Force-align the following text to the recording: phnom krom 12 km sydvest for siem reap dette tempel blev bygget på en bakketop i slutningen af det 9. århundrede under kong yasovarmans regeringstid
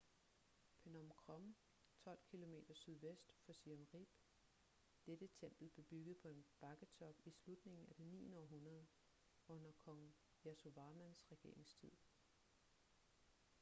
phnom 0.83 1.09
krom 1.17 1.43
12 2.05 2.23
km 2.33 2.55
sydvest 2.83 3.33
for 3.43 3.57
siem 3.57 3.83
reap 3.91 4.15
dette 5.09 5.27
tempel 5.43 5.69
blev 5.71 5.85
bygget 5.91 6.17
på 6.21 6.27
en 6.27 6.43
bakketop 6.61 7.15
i 7.25 7.31
slutningen 7.31 7.87
af 7.89 7.95
det 7.95 8.05
9. 8.07 8.33
århundrede 8.33 8.87
under 9.47 9.71
kong 9.71 10.13
yasovarmans 10.45 11.25
regeringstid 11.31 11.91